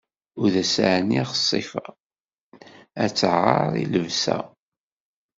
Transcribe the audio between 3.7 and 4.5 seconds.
i lebsa.